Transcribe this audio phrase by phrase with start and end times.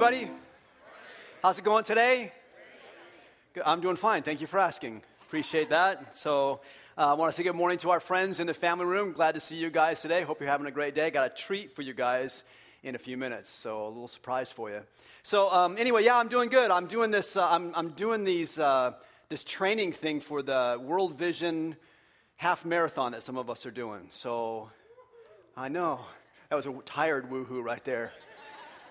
[0.00, 0.30] Everybody.
[1.42, 2.30] How's it going today?
[3.66, 4.22] I'm doing fine.
[4.22, 5.02] Thank you for asking.
[5.26, 6.14] Appreciate that.
[6.14, 6.60] So,
[6.96, 9.10] uh, I want to say good morning to our friends in the family room.
[9.10, 10.22] Glad to see you guys today.
[10.22, 11.10] Hope you're having a great day.
[11.10, 12.44] Got a treat for you guys
[12.84, 13.48] in a few minutes.
[13.48, 14.82] So, a little surprise for you.
[15.24, 16.70] So, um, anyway, yeah, I'm doing good.
[16.70, 17.36] I'm doing this.
[17.36, 18.92] Uh, I'm, I'm doing these uh,
[19.28, 21.74] this training thing for the World Vision
[22.36, 24.10] half marathon that some of us are doing.
[24.12, 24.70] So,
[25.56, 26.02] I know
[26.50, 28.12] that was a tired woohoo right there.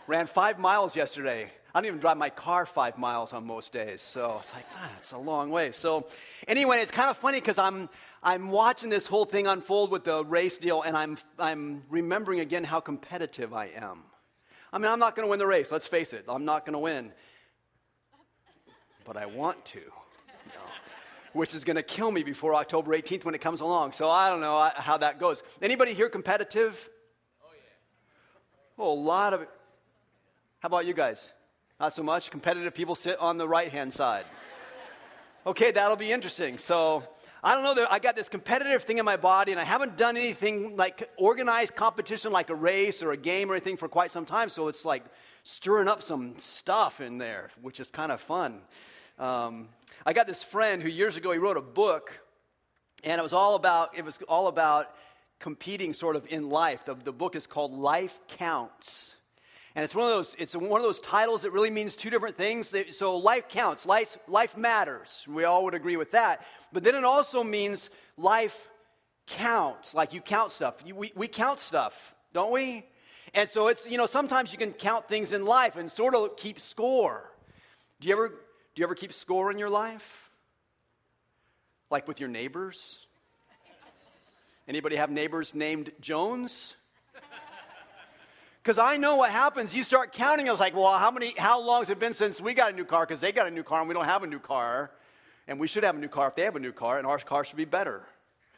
[0.08, 1.52] Ran five miles yesterday.
[1.76, 4.02] I don't even drive my car five miles on most days.
[4.02, 5.72] So it's like, ah, it's a long way.
[5.72, 6.08] So
[6.48, 7.90] anyway, it's kind of funny because I'm,
[8.24, 12.64] I'm watching this whole thing unfold with the race deal and I'm, I'm remembering again
[12.64, 14.04] how competitive I am.
[14.72, 15.72] I mean, I'm not going to win the race.
[15.72, 16.26] Let's face it.
[16.28, 17.12] I'm not going to win.
[19.04, 19.82] But I want to.
[21.34, 23.92] which is going to kill me before October 18th when it comes along.
[23.92, 25.44] So I don't know how that goes.
[25.62, 26.90] Anybody here competitive?
[27.44, 28.84] Oh, yeah.
[28.84, 29.46] Oh, a lot of
[30.68, 31.32] how about you guys?
[31.80, 32.30] Not so much.
[32.30, 34.26] Competitive people sit on the right hand side.
[35.46, 36.58] Okay, that'll be interesting.
[36.58, 37.08] So,
[37.42, 37.88] I don't know.
[37.90, 41.74] I got this competitive thing in my body, and I haven't done anything like organized
[41.78, 44.50] competition, like a race or a game or anything, for quite some time.
[44.50, 45.06] So it's like
[45.44, 48.60] stirring up some stuff in there, which is kind of fun.
[49.18, 49.70] Um,
[50.06, 52.20] I got this friend who years ago he wrote a book,
[53.06, 54.94] and it was all about it was all about
[55.40, 56.84] competing, sort of in life.
[56.84, 59.14] The, the book is called Life Counts.
[59.78, 62.36] And it's one of those, it's one of those titles that really means two different
[62.36, 62.74] things.
[62.90, 65.24] So life counts, life, life matters.
[65.30, 66.44] We all would agree with that.
[66.74, 68.70] But then it also means life
[69.28, 70.84] counts, like you count stuff.
[70.84, 72.88] We, we count stuff, don't we?
[73.36, 76.38] And so it's, you know, sometimes you can count things in life and sort of
[76.38, 77.30] keep score.
[78.00, 78.36] Do you ever, do
[78.78, 80.32] you ever keep score in your life?
[81.92, 83.06] Like with your neighbors?
[84.68, 86.76] Anybody have neighbors named Jones?
[88.68, 89.74] Because I know what happens.
[89.74, 90.50] You start counting.
[90.50, 92.76] I was like, well, how many, how long has it been since we got a
[92.76, 93.06] new car?
[93.06, 94.92] Because they got a new car and we don't have a new car.
[95.48, 97.18] And we should have a new car if they have a new car, and our
[97.20, 98.04] car should be better.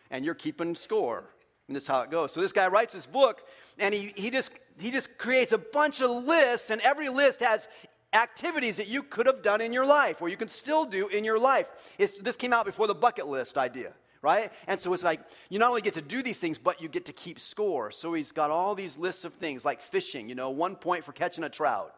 [0.09, 1.25] And you're keeping score.
[1.67, 2.33] And that's how it goes.
[2.33, 3.43] So this guy writes this book,
[3.77, 7.67] and he, he, just, he just creates a bunch of lists, and every list has
[8.11, 11.23] activities that you could have done in your life, or you can still do in
[11.23, 11.67] your life.
[11.99, 14.51] It's, this came out before the bucket list idea right?
[14.67, 17.05] And so it's like you not only get to do these things, but you get
[17.05, 17.91] to keep score.
[17.91, 21.11] So he's got all these lists of things like fishing, you know, one point for
[21.11, 21.93] catching a trout,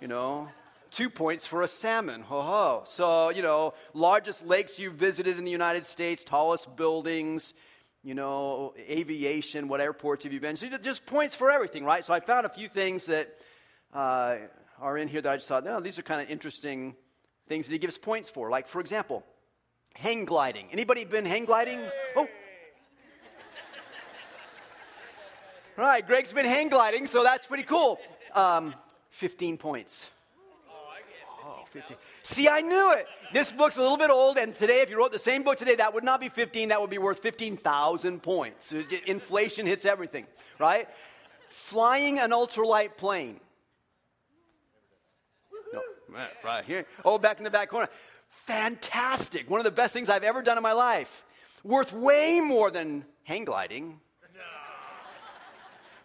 [0.00, 0.48] you know,
[0.90, 2.22] two points for a salmon.
[2.22, 2.82] Ho ho.
[2.86, 7.54] So, you know, largest lakes you've visited in the United States, tallest buildings,
[8.02, 10.56] you know, aviation, what airports have you been?
[10.56, 12.04] So just points for everything, right?
[12.04, 13.28] So I found a few things that
[13.92, 14.36] uh,
[14.80, 16.96] are in here that I just thought, no, these are kind of interesting
[17.48, 18.48] things that he gives points for.
[18.48, 19.24] Like, for example,
[19.94, 20.68] Hang gliding.
[20.72, 21.80] Anybody been hang gliding?
[22.16, 22.26] Oh.
[25.78, 27.98] All right, Greg's been hang gliding, so that's pretty cool.
[28.34, 28.74] Um,
[29.10, 30.08] 15 points.
[31.44, 31.96] Oh, 15.
[32.22, 33.06] See, I knew it.
[33.32, 35.74] This book's a little bit old, and today, if you wrote the same book today,
[35.76, 38.74] that would not be 15, that would be worth 15,000 points.
[39.06, 40.26] Inflation hits everything,
[40.58, 40.88] right?
[41.48, 43.40] Flying an ultralight plane.
[46.44, 46.86] Right here.
[47.04, 47.88] Oh, back in the back corner
[48.30, 49.48] fantastic.
[49.48, 51.24] One of the best things I've ever done in my life.
[51.62, 54.00] Worth way more than hang gliding.
[54.34, 54.40] No.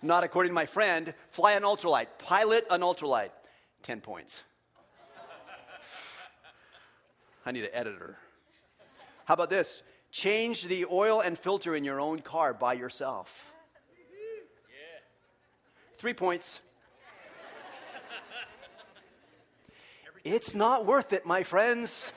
[0.02, 1.14] Not according to my friend.
[1.32, 2.08] Fly an ultralight.
[2.20, 3.30] Pilot an ultralight.
[3.84, 4.44] 10 points.
[7.46, 8.18] I need an editor.
[9.26, 9.82] How about this?
[10.12, 13.54] Change the oil and filter in your own car by yourself.
[15.98, 16.60] Three points.
[20.26, 22.12] It's not worth it, my friends.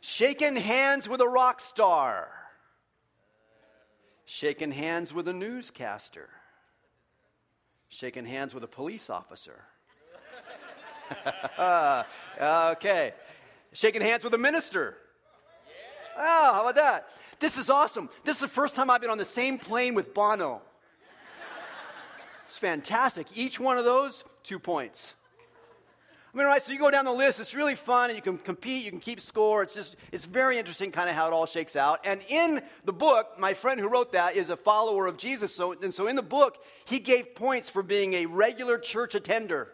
[0.00, 2.28] Shaking hands with a rock star.
[4.24, 6.28] Shaking hands with a newscaster.
[7.88, 9.62] Shaking hands with a police officer.
[12.40, 13.14] okay.
[13.72, 14.96] Shaking hands with a minister.
[16.18, 17.08] Oh, how about that?
[17.38, 18.10] This is awesome.
[18.24, 20.62] This is the first time I've been on the same plane with Bono.
[22.54, 23.36] It's fantastic.
[23.36, 25.16] Each one of those, two points.
[26.32, 28.38] I mean, right, so you go down the list, it's really fun, and you can
[28.38, 29.64] compete, you can keep score.
[29.64, 32.02] It's just, it's very interesting kind of how it all shakes out.
[32.04, 35.52] And in the book, my friend who wrote that is a follower of Jesus.
[35.52, 39.72] So, and so in the book, he gave points for being a regular church attender.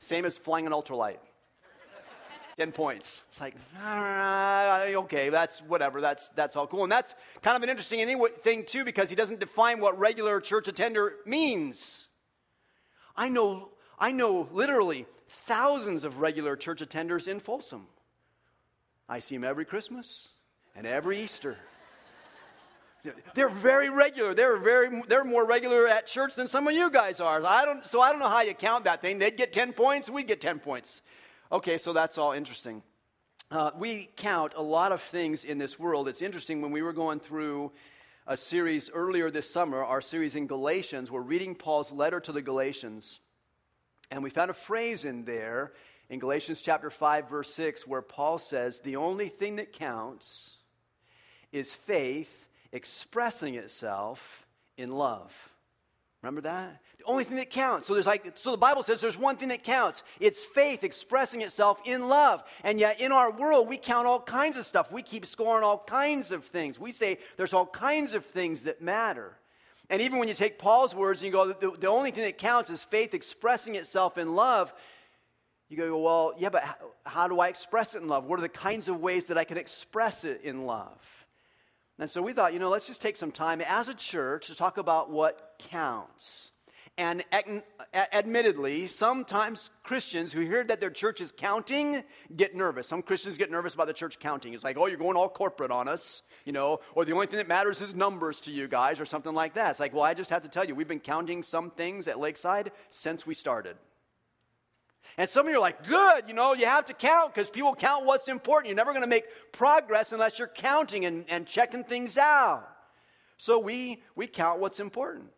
[0.00, 1.18] Same as flying an ultralight.
[2.60, 3.22] 10 points.
[3.30, 6.02] It's like, ah, okay, that's whatever.
[6.02, 6.82] That's, that's all cool.
[6.82, 8.06] And that's kind of an interesting
[8.42, 12.06] thing, too, because he doesn't define what regular church attender means.
[13.16, 17.86] I know, I know literally thousands of regular church attenders in Folsom.
[19.08, 20.28] I see them every Christmas
[20.76, 21.56] and every Easter.
[23.34, 24.34] They're very regular.
[24.34, 27.42] They're very they're more regular at church than some of you guys are.
[27.42, 29.18] I don't so I don't know how you count that thing.
[29.18, 31.00] They'd get 10 points, we'd get 10 points.
[31.52, 32.80] Okay, so that's all interesting.
[33.50, 36.06] Uh, we count a lot of things in this world.
[36.06, 37.72] It's interesting when we were going through
[38.24, 42.40] a series earlier this summer, our series in Galatians, we're reading Paul's letter to the
[42.40, 43.18] Galatians.
[44.12, 45.72] And we found a phrase in there
[46.08, 50.58] in Galatians chapter 5 verse 6 where Paul says the only thing that counts
[51.50, 54.46] is faith expressing itself
[54.76, 55.34] in love.
[56.22, 56.80] Remember that?
[57.00, 57.88] The only thing that counts.
[57.88, 60.02] So there's like so the Bible says there's one thing that counts.
[60.20, 62.44] It's faith expressing itself in love.
[62.62, 64.92] And yet in our world we count all kinds of stuff.
[64.92, 66.78] We keep scoring all kinds of things.
[66.78, 69.38] We say there's all kinds of things that matter.
[69.88, 72.36] And even when you take Paul's words and you go the, the only thing that
[72.36, 74.74] counts is faith expressing itself in love,
[75.70, 76.74] you go, well, yeah, but how,
[77.06, 78.26] how do I express it in love?
[78.26, 80.98] What are the kinds of ways that I can express it in love?
[81.98, 84.54] And so we thought, you know, let's just take some time as a church to
[84.54, 86.50] talk about what counts.
[87.00, 87.24] And
[87.94, 92.04] admittedly, sometimes Christians who hear that their church is counting
[92.36, 92.86] get nervous.
[92.88, 94.52] Some Christians get nervous about the church counting.
[94.52, 97.38] It's like, oh, you're going all corporate on us, you know, or the only thing
[97.38, 99.70] that matters is numbers to you guys, or something like that.
[99.70, 102.20] It's like, well, I just have to tell you, we've been counting some things at
[102.20, 103.78] Lakeside since we started.
[105.16, 107.74] And some of you are like, good, you know, you have to count because people
[107.74, 108.68] count what's important.
[108.68, 112.68] You're never going to make progress unless you're counting and, and checking things out.
[113.38, 115.30] So we, we count what's important.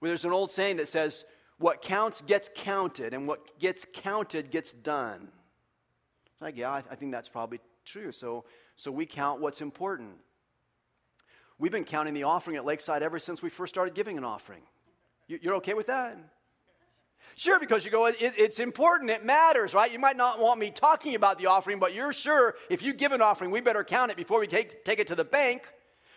[0.00, 1.24] Well, there's an old saying that says,
[1.58, 5.28] what counts gets counted, and what gets counted gets done.
[6.40, 8.12] Like, yeah, I, I think that's probably true.
[8.12, 8.44] So,
[8.76, 10.12] so we count what's important.
[11.58, 14.62] We've been counting the offering at Lakeside ever since we first started giving an offering.
[15.26, 16.16] You, you're okay with that?
[17.34, 19.92] Sure, because you go, it, it's important, it matters, right?
[19.92, 23.10] You might not want me talking about the offering, but you're sure if you give
[23.10, 25.62] an offering, we better count it before we take, take it to the bank.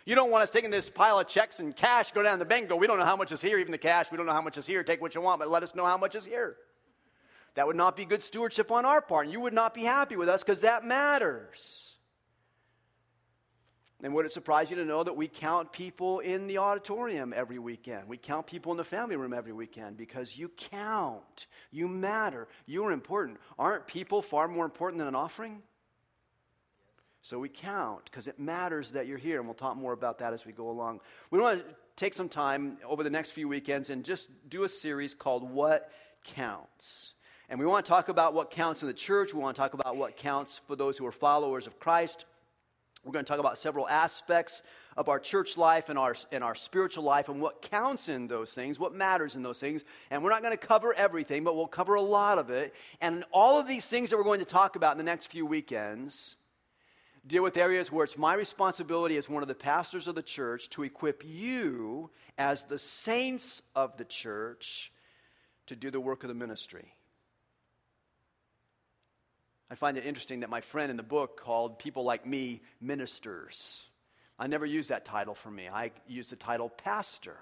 [0.04, 2.44] You don't want us taking this pile of checks and cash, go down to the
[2.44, 4.32] bank, go, we don't know how much is here, even the cash, we don't know
[4.32, 6.24] how much is here, take what you want, but let us know how much is
[6.24, 6.56] here.
[7.54, 10.16] That would not be good stewardship on our part, and you would not be happy
[10.16, 11.92] with us because that matters.
[14.02, 17.60] And would it surprise you to know that we count people in the auditorium every
[17.60, 18.08] weekend?
[18.08, 21.46] We count people in the family room every weekend because you count.
[21.70, 22.48] You matter.
[22.66, 23.38] You are important.
[23.60, 25.62] Aren't people far more important than an offering?
[27.22, 30.32] So we count because it matters that you're here, and we'll talk more about that
[30.32, 31.00] as we go along.
[31.30, 34.68] We want to take some time over the next few weekends and just do a
[34.68, 35.88] series called What
[36.24, 37.14] Counts.
[37.48, 39.32] And we want to talk about what counts in the church.
[39.32, 42.24] We want to talk about what counts for those who are followers of Christ.
[43.04, 44.62] We're going to talk about several aspects
[44.96, 48.50] of our church life and our, and our spiritual life and what counts in those
[48.50, 49.84] things, what matters in those things.
[50.10, 52.74] And we're not going to cover everything, but we'll cover a lot of it.
[53.00, 55.46] And all of these things that we're going to talk about in the next few
[55.46, 56.36] weekends
[57.26, 60.68] deal with areas where it's my responsibility as one of the pastors of the church
[60.70, 64.92] to equip you as the saints of the church
[65.66, 66.92] to do the work of the ministry.
[69.70, 73.82] I find it interesting that my friend in the book called people like me ministers.
[74.38, 75.68] I never use that title for me.
[75.68, 77.36] I use the title pastor.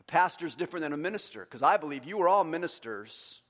[0.00, 3.40] A pastor is different than a minister because I believe you are all ministers.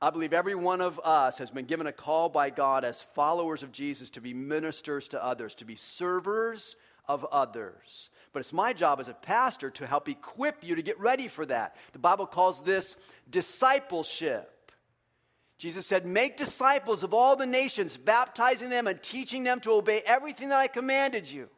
[0.00, 3.64] I believe every one of us has been given a call by God as followers
[3.64, 6.76] of Jesus to be ministers to others, to be servers
[7.08, 8.10] of others.
[8.32, 11.44] But it's my job as a pastor to help equip you to get ready for
[11.46, 11.74] that.
[11.92, 12.96] The Bible calls this
[13.28, 14.72] discipleship.
[15.58, 20.02] Jesus said, Make disciples of all the nations, baptizing them and teaching them to obey
[20.06, 21.48] everything that I commanded you.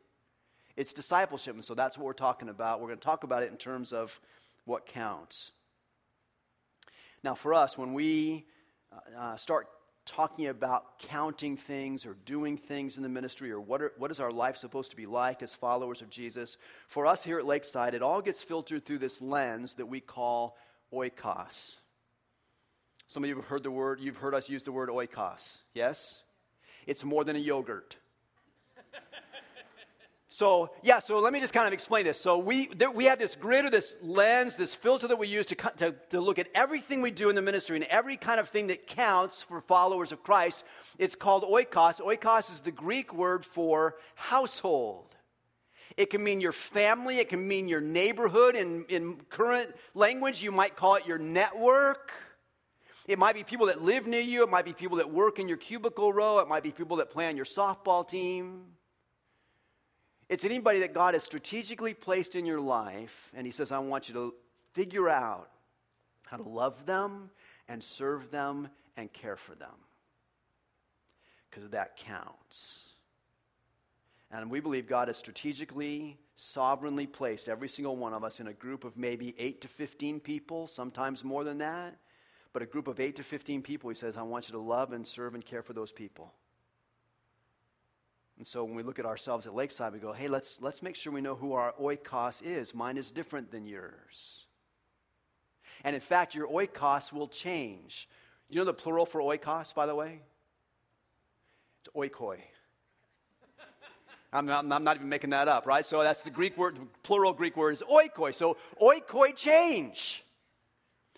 [0.76, 2.80] It's discipleship, and so that's what we're talking about.
[2.80, 4.18] We're going to talk about it in terms of
[4.64, 5.52] what counts.
[7.22, 8.46] Now, for us, when we
[8.92, 9.68] uh, uh start
[10.06, 14.18] talking about counting things or doing things in the ministry or what, are, what is
[14.18, 16.56] our life supposed to be like as followers of Jesus,
[16.88, 20.56] for us here at Lakeside, it all gets filtered through this lens that we call
[20.92, 21.76] oikos.
[23.06, 25.58] Some of you have heard the word, you've heard us use the word oikos.
[25.74, 26.22] Yes?
[26.86, 27.96] It's more than a yogurt.
[30.32, 32.20] So, yeah, so let me just kind of explain this.
[32.20, 35.46] So, we, there, we have this grid or this lens, this filter that we use
[35.46, 38.48] to, to, to look at everything we do in the ministry and every kind of
[38.48, 40.64] thing that counts for followers of Christ.
[40.98, 42.00] It's called oikos.
[42.00, 45.16] Oikos is the Greek word for household.
[45.96, 48.54] It can mean your family, it can mean your neighborhood.
[48.54, 52.12] In, in current language, you might call it your network.
[53.08, 54.44] It might be people that live near you.
[54.44, 56.38] It might be people that work in your cubicle row.
[56.38, 58.66] It might be people that play on your softball team.
[60.30, 64.08] It's anybody that God has strategically placed in your life, and He says, I want
[64.08, 64.34] you to
[64.74, 65.50] figure out
[66.24, 67.30] how to love them
[67.68, 69.74] and serve them and care for them.
[71.50, 72.78] Because that counts.
[74.30, 78.52] And we believe God has strategically, sovereignly placed every single one of us in a
[78.52, 81.98] group of maybe 8 to 15 people, sometimes more than that.
[82.52, 84.92] But a group of 8 to 15 people, He says, I want you to love
[84.92, 86.32] and serve and care for those people.
[88.40, 90.96] And so when we look at ourselves at Lakeside, we go, hey, let's, let's make
[90.96, 92.74] sure we know who our oikos is.
[92.74, 94.46] Mine is different than yours.
[95.84, 98.08] And in fact, your oikos will change.
[98.48, 100.22] You know the plural for oikos, by the way?
[101.82, 102.38] It's oikoi.
[104.32, 105.84] I'm not, I'm not, even making that up, right?
[105.84, 108.34] So that's the Greek word, the plural Greek word is oikoi.
[108.34, 110.24] So oikoi change.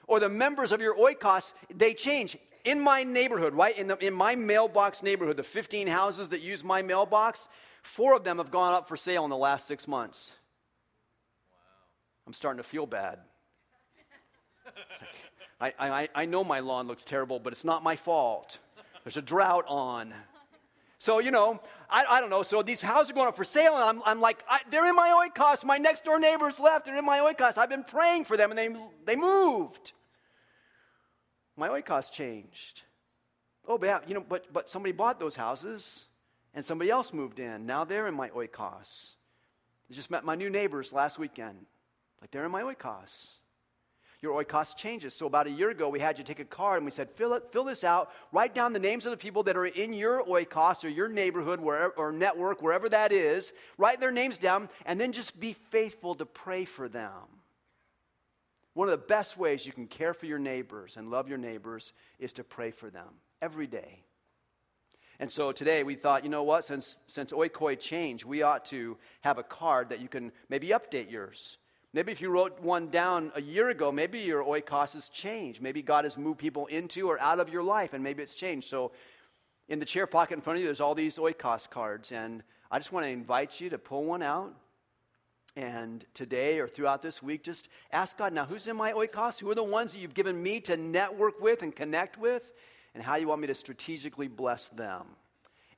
[0.08, 3.76] Or the members of your oikos, they change in my neighborhood, right?
[3.76, 7.48] In, the, in my mailbox neighborhood, the 15 houses that use my mailbox,
[7.82, 10.34] four of them have gone up for sale in the last six months.
[11.50, 11.58] Wow.
[12.26, 13.18] I'm starting to feel bad.
[15.60, 18.58] I, I, I know my lawn looks terrible, but it's not my fault.
[19.04, 20.12] There's a drought on.
[20.98, 22.42] So, you know, I, I don't know.
[22.42, 24.94] So these houses are going up for sale, and I'm, I'm like, I, they're in
[24.94, 25.64] my oikos.
[25.64, 26.84] My next door neighbors left.
[26.84, 27.58] They're in my oikos.
[27.58, 28.68] I've been praying for them, and they,
[29.04, 29.92] they moved
[31.56, 32.82] my oikos changed.
[33.66, 36.06] Oh, but yeah, you know, but, but somebody bought those houses
[36.54, 37.66] and somebody else moved in.
[37.66, 39.12] Now they're in my oikos.
[39.90, 41.66] I just met my new neighbors last weekend.
[42.20, 43.30] Like they're in my oikos.
[44.20, 45.14] Your oikos changes.
[45.14, 47.34] So about a year ago, we had you take a card and we said, fill,
[47.34, 50.24] it, fill this out, write down the names of the people that are in your
[50.24, 53.52] oikos or your neighborhood wherever, or network, wherever that is.
[53.78, 57.10] Write their names down and then just be faithful to pray for them.
[58.74, 61.92] One of the best ways you can care for your neighbors and love your neighbors
[62.18, 63.08] is to pray for them
[63.42, 64.02] every day.
[65.20, 68.96] And so today we thought, you know what, since, since Oikoi changed, we ought to
[69.20, 71.58] have a card that you can maybe update yours.
[71.92, 75.60] Maybe if you wrote one down a year ago, maybe your oikos has changed.
[75.60, 78.70] Maybe God has moved people into or out of your life, and maybe it's changed.
[78.70, 78.92] So
[79.68, 82.10] in the chair pocket in front of you, there's all these oikos cards.
[82.10, 84.54] And I just want to invite you to pull one out
[85.56, 89.38] and today or throughout this week, just ask God now, who's in my oikos?
[89.38, 92.52] Who are the ones that you've given me to network with and connect with?
[92.94, 95.04] And how you want me to strategically bless them?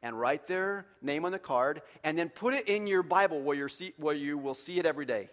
[0.02, 3.56] And write their name on the card and then put it in your Bible where,
[3.56, 5.30] you see, where you will see it every day.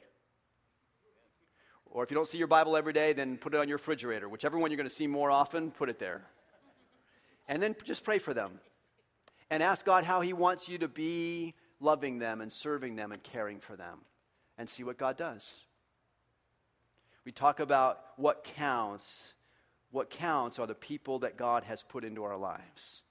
[1.87, 4.29] Or if you don't see your Bible every day, then put it on your refrigerator.
[4.29, 6.25] Whichever one you're going to see more often, put it there.
[7.49, 8.61] And then just pray for them.
[9.49, 13.21] And ask God how He wants you to be loving them and serving them and
[13.21, 13.99] caring for them
[14.61, 15.55] and see what God does.
[17.25, 19.33] We talk about what counts.
[19.89, 23.01] What counts are the people that God has put into our lives.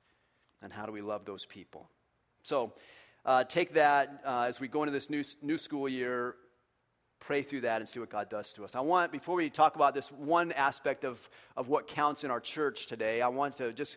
[0.62, 1.90] And how do we love those people?
[2.44, 2.72] So
[3.24, 6.36] uh, take that uh, as we go into this new, new school year,
[7.18, 8.76] pray through that and see what God does to us.
[8.76, 12.40] I want, before we talk about this one aspect of, of what counts in our
[12.40, 13.96] church today, I want to just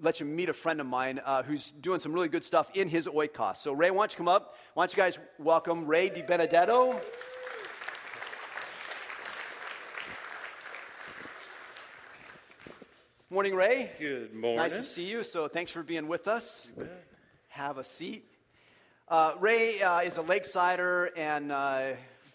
[0.00, 2.88] let you meet a friend of mine uh, who's doing some really good stuff in
[2.88, 3.58] his oikos.
[3.58, 4.56] So, Ray, why don't you come up?
[4.74, 7.00] Why don't you guys welcome Ray Di Benedetto?
[13.30, 13.90] Morning, Ray.
[13.98, 14.58] Good morning.
[14.58, 15.24] Nice to see you.
[15.24, 16.68] So, thanks for being with us.
[17.48, 18.24] Have a seat.
[19.08, 21.92] Uh, Ray uh, is a lakesider and uh,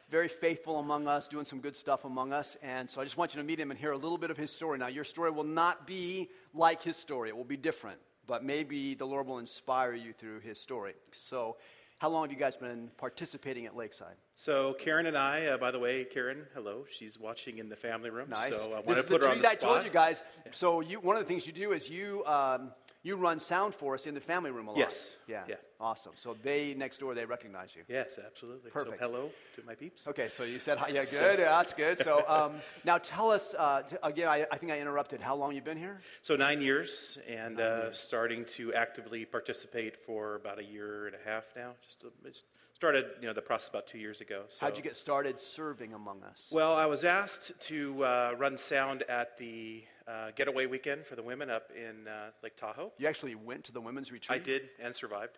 [0.10, 2.58] very faithful among us, doing some good stuff among us.
[2.64, 4.38] And so I just want you to meet him and hear a little bit of
[4.38, 4.78] his story.
[4.78, 8.96] Now, your story will not be like his story, it will be different, but maybe
[8.96, 10.94] the Lord will inspire you through his story.
[11.12, 11.58] So,
[12.00, 14.16] how long have you guys been participating at Lakeside?
[14.38, 16.86] So Karen and I, uh, by the way, Karen, hello.
[16.90, 18.30] She's watching in the family room.
[18.30, 18.56] Nice.
[18.56, 19.74] So I want to put the her on the I spot.
[19.74, 20.24] told you guys.
[20.52, 22.72] So you, one of the things you do is you um,
[23.02, 24.80] you run sound for us in the family room a lot.
[24.80, 25.10] Yes.
[25.28, 25.44] Yeah.
[25.48, 25.56] Yeah.
[25.80, 26.12] Awesome.
[26.16, 27.84] So they next door they recognize you.
[27.88, 28.72] Yes, absolutely.
[28.72, 29.00] Perfect.
[29.00, 30.06] So hello to my peeps.
[30.08, 30.90] Okay, so you said hi.
[30.90, 31.40] Yeah, good.
[31.40, 31.98] Yeah, that's good.
[31.98, 34.28] So um, now tell us uh, t- again.
[34.28, 35.22] I, I think I interrupted.
[35.22, 36.02] How long you been here?
[36.22, 38.00] So nine years, and Nine uh, years.
[38.00, 41.72] starting to actively participate for about a year and a half now.
[41.86, 44.44] Just, uh, just started, you know, the process about two years ago.
[44.50, 44.58] So.
[44.62, 46.50] How'd you get started serving among us?
[46.52, 51.24] Well, I was asked to uh, run sound at the uh, getaway weekend for the
[51.24, 52.92] women up in uh, Lake Tahoe.
[52.98, 54.42] you actually went to the women's retreat.
[54.42, 55.38] I did and survived.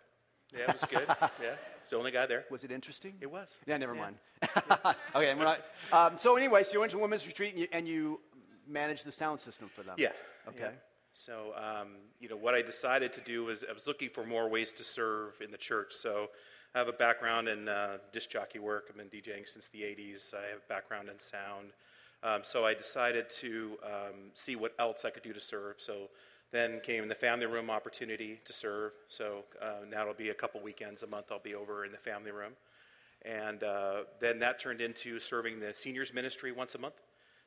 [0.52, 1.06] Yeah, it was good.
[1.42, 2.44] yeah, it's the only guy there.
[2.50, 3.14] Was it interesting?
[3.20, 3.56] It was.
[3.66, 4.00] Yeah, never Yeah.
[4.00, 4.16] mind.
[5.14, 5.60] okay, we're not.
[5.92, 8.20] Um, so anyway, so you went to the women's retreat and you, and you
[8.68, 9.94] managed the sound system for them.
[9.98, 10.12] Yeah.
[10.48, 10.58] Okay.
[10.60, 10.70] yeah.
[11.14, 11.88] So, um,
[12.20, 14.84] you know, what I decided to do was I was looking for more ways to
[14.84, 15.92] serve in the church.
[15.94, 16.28] So,
[16.74, 18.86] I have a background in uh, disc jockey work.
[18.88, 20.32] I've been DJing since the 80s.
[20.32, 21.72] I have a background in sound.
[22.22, 25.76] Um, so, I decided to um, see what else I could do to serve.
[25.78, 26.08] So,
[26.52, 28.92] then came the family room opportunity to serve.
[29.08, 31.98] So, uh, now it'll be a couple weekends a month I'll be over in the
[31.98, 32.52] family room.
[33.24, 37.00] And uh, then that turned into serving the seniors ministry once a month.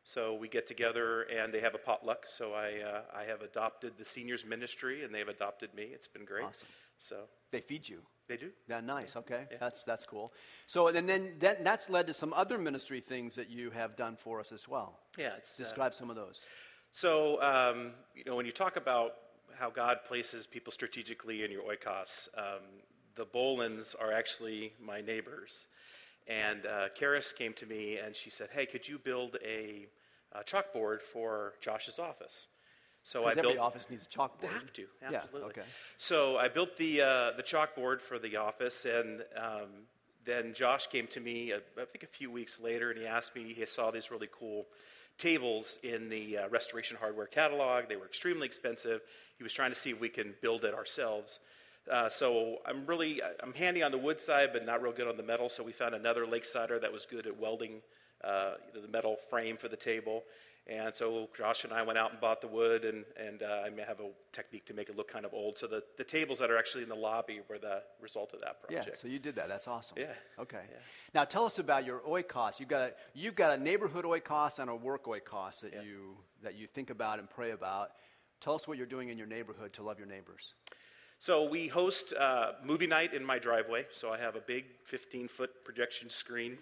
[0.04, 2.26] So we get together and they have a potluck.
[2.28, 5.84] So I, uh, I have adopted the seniors ministry and they've adopted me.
[5.92, 6.46] It's been great.
[6.46, 6.68] Awesome.
[7.00, 7.16] So
[7.52, 8.00] They feed you.
[8.28, 8.50] They do.
[8.68, 9.16] Yeah, nice.
[9.16, 10.34] Okay, that's that's cool.
[10.66, 14.16] So and then that, that's led to some other ministry things that you have done
[14.16, 15.00] for us as well.
[15.18, 15.34] Yeah.
[15.38, 16.46] It's, uh, Describe some of those.
[16.92, 19.12] So, um, you know, when you talk about
[19.60, 22.64] how God places people strategically in your oikos, um,
[23.16, 25.68] the Bolins are actually my neighbors.
[26.28, 29.88] And uh, Karis came to me and she said, "Hey, could you build a,
[30.32, 32.48] a chalkboard for Josh's office?"
[33.06, 33.66] So I Because every built.
[33.66, 34.50] office needs a chalkboard.
[34.50, 35.50] Have to, Yeah, absolutely.
[35.52, 35.62] okay.
[36.00, 39.70] So I built the uh, the chalkboard for the office, and um,
[40.26, 43.36] then Josh came to me, uh, I think a few weeks later, and he asked
[43.36, 43.54] me.
[43.54, 44.66] He saw these really cool
[45.20, 47.88] tables in the uh, Restoration Hardware catalog.
[47.88, 49.02] They were extremely expensive.
[49.38, 51.40] He was trying to see if we can build it ourselves.
[51.90, 55.16] Uh, so I'm really I'm handy on the wood side, but not real good on
[55.16, 55.48] the metal.
[55.50, 57.84] So we found another Lakesider that was good at welding
[58.24, 60.24] uh, you know, the metal frame for the table.
[60.68, 63.70] And so Josh and I went out and bought the wood, and, and uh, I
[63.70, 65.60] may have a technique to make it look kind of old.
[65.60, 68.62] So the, the tables that are actually in the lobby were the result of that
[68.64, 68.88] project.
[68.88, 69.48] Yeah, so you did that.
[69.48, 69.98] That's awesome.
[70.00, 70.14] Yeah.
[70.40, 70.62] Okay.
[70.68, 70.78] Yeah.
[71.14, 72.60] Now tell us about your oikos.
[72.60, 75.84] You've got a, you've got a neighborhood oikos and a work oikos that Yeah.
[75.84, 77.92] you that you think about and pray about.
[78.42, 80.56] Tell us what you're doing in your neighborhood to love your neighbors.
[81.20, 83.86] So we host uh, movie night in my driveway.
[83.96, 86.58] So I have a big 15 foot projection screen,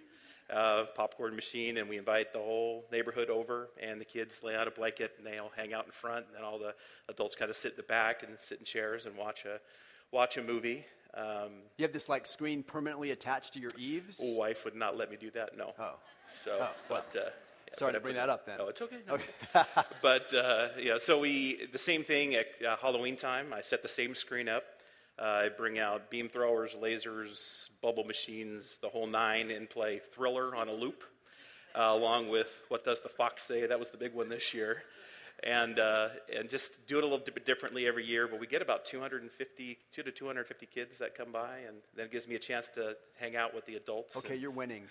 [0.52, 3.70] uh, popcorn machine, and we invite the whole neighborhood over.
[3.82, 6.26] And the kids lay out a blanket and they all hang out in front.
[6.28, 6.74] And then all the
[7.10, 9.60] adults kind of sit in the back and sit in chairs and watch a
[10.12, 10.86] watch a movie.
[11.16, 14.18] Um, You have this like screen permanently attached to your eaves.
[14.20, 15.58] wife would not let me do that.
[15.58, 15.74] No.
[15.80, 15.96] Oh.
[16.44, 17.30] So, Oh, but uh,
[17.74, 18.58] Sorry to bring that up then.
[18.60, 18.98] Oh, it's okay.
[19.08, 19.18] No.
[20.02, 23.52] but uh, yeah, so we the same thing at uh, Halloween time.
[23.54, 24.64] I set the same screen up.
[25.20, 30.55] Uh, I bring out beam throwers, lasers, bubble machines, the whole nine, and play Thriller
[30.55, 31.03] on a loop,
[31.77, 33.67] uh, along with What Does the Fox Say?
[33.67, 34.84] That was the big one this year.
[35.43, 38.28] And, uh, and just do it a little bit differently every year.
[38.28, 42.12] But we get about 250, two to 250 kids that come by, and then it
[42.12, 44.15] gives me a chance to hang out with the adults.
[44.15, 44.84] Okay, you're winning.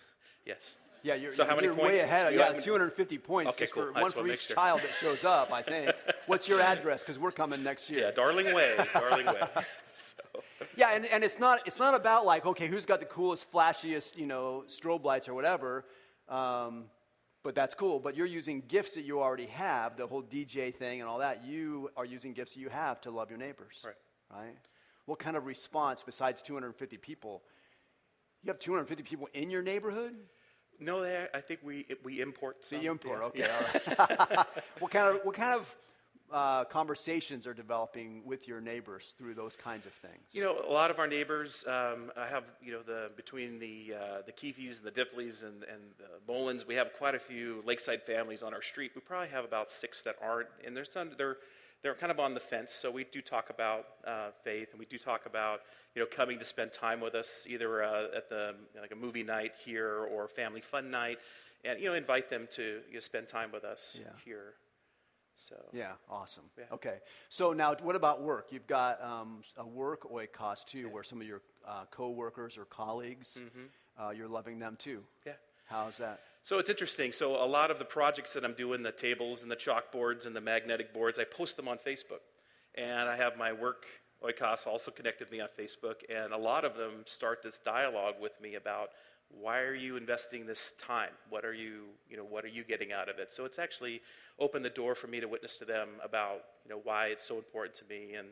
[0.47, 0.77] yes.
[1.05, 2.33] Yeah, you're, So how many you're way ahead.
[2.33, 3.51] You Yeah, 250 points.
[3.51, 3.93] Okay, just cool.
[3.93, 4.55] For, one for each sure.
[4.55, 5.91] child that shows up, I think.
[6.33, 7.03] What's your address?
[7.03, 8.07] Because we're coming next year.
[8.07, 9.43] Yeah, Darling Way, Darling Way.
[9.95, 10.41] So,
[10.75, 14.17] Yeah, and, and it's not it's not about like okay, who's got the coolest, flashiest,
[14.17, 15.85] you know, strobe lights or whatever.
[16.31, 16.85] Um,
[17.45, 18.01] but that's cool.
[18.01, 21.45] But you're using gifts that you already have, the whole DJ thing and all that.
[21.45, 23.85] You are using gifts that you have to love your neighbors.
[23.85, 23.95] Right.
[24.35, 24.57] Right.
[25.05, 27.43] What kind of response besides 250 people?
[28.43, 30.15] You have 250 people in your neighborhood.
[30.81, 32.65] no, they, I think we we import.
[32.65, 33.47] So some, you import, yeah.
[33.47, 33.81] okay.
[33.87, 33.95] Yeah.
[33.99, 34.47] All right.
[34.79, 35.77] what kind of what kind of
[36.33, 40.23] uh, conversations are developing with your neighbors through those kinds of things?
[40.33, 43.95] You know, a lot of our neighbors, um, I have, you know, the between the
[43.95, 47.63] uh, the Keefes and the Diffleys and, and the Bolins, we have quite a few
[47.67, 48.93] lakeside families on our street.
[48.95, 51.37] We probably have about six that aren't, and there's some they're
[51.83, 52.73] they're kind of on the fence.
[52.73, 55.61] So we do talk about uh, faith, and we do talk about
[55.95, 59.23] you know coming to spend time with us, either uh, at the like a movie
[59.25, 61.19] night here or family fun night,
[61.65, 64.07] and you know invite them to you know, spend time with us Yeah.
[64.25, 64.55] here.
[65.49, 66.45] So Yeah, awesome.
[66.59, 66.65] Yeah.
[66.73, 68.49] Okay, so now what about work?
[68.51, 73.41] You've got um, a work oikos too, where some of your uh, co-workers or colleagues,
[74.01, 74.99] uh, you're loving them too.
[74.99, 75.29] Mm-hmm.
[75.29, 75.33] yeah.
[75.67, 76.21] How's that?
[76.45, 77.13] So it's interesting.
[77.13, 80.35] So a lot of the projects that I'm doing, the tables and the chalkboards and
[80.35, 82.23] the magnetic boards, I post them on Facebook.
[82.75, 83.85] And I have my work
[84.25, 85.97] oikos also connected me on Facebook.
[86.09, 88.91] And a lot of them start this dialogue with me about
[89.41, 91.11] why are you investing this time?
[91.31, 93.33] What are you, you know, what are you getting out of it?
[93.33, 94.01] So it's actually
[94.39, 97.37] opened the door for me to witness to them about, you know, why it's so
[97.37, 98.15] important to me.
[98.15, 98.29] And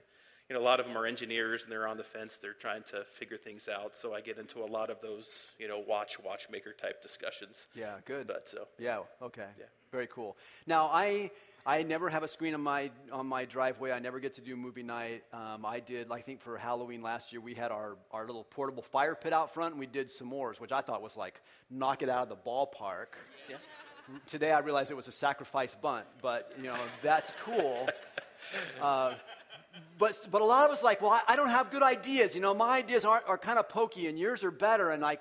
[0.49, 2.37] you know, a lot of them are engineers and they're on the fence.
[2.43, 3.97] They're trying to figure things out.
[3.97, 7.69] So I get into a lot of those, you know, watch watchmaker type discussions.
[7.73, 8.27] Yeah, good.
[8.27, 8.99] But so Yeah.
[9.23, 9.47] Okay.
[9.57, 9.67] Yeah.
[9.93, 10.37] Very cool.
[10.67, 11.31] Now I
[11.66, 13.90] I never have a screen on my on my driveway.
[13.92, 15.25] I never get to do movie night.
[15.33, 16.11] Um, I did.
[16.11, 19.53] I think for Halloween last year we had our our little portable fire pit out
[19.53, 22.37] front, and we did s'mores, which I thought was like knock it out of the
[22.37, 23.07] ballpark.
[23.49, 23.57] yeah.
[24.27, 27.88] Today I realized it was a sacrifice bunt, but you know that's cool.
[28.81, 29.14] Uh,
[29.99, 32.35] but but a lot of us like, well, I, I don't have good ideas.
[32.35, 34.90] You know, my ideas are are kind of pokey, and yours are better.
[34.90, 35.20] And like,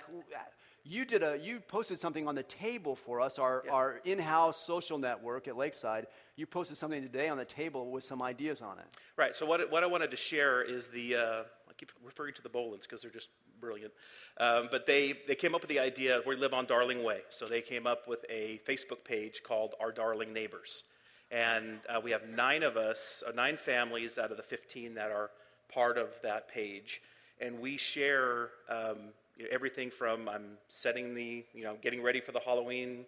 [0.89, 3.71] you did a you posted something on the table for us, our Yeah.
[3.71, 6.07] our in-house social network at Lakeside.
[6.35, 8.85] You posted something today on the table with some ideas on it.
[9.17, 9.35] Right.
[9.35, 12.49] So what, what I wanted to share is the uh, I keep referring to the
[12.49, 13.29] Bolins because they're just
[13.61, 13.93] brilliant.
[14.39, 16.21] Um, but they they came up with the idea.
[16.25, 19.91] We live on Darling Way, so they came up with a Facebook page called Our
[19.91, 20.83] Darling Neighbors,
[21.29, 25.11] and uh, we have nine of us, uh, nine families out of the fifteen that
[25.11, 25.29] are
[25.71, 27.01] part of that page,
[27.39, 28.49] and we share.
[28.69, 33.05] Um, you know, everything from I'm setting the, you know, getting ready for the Halloween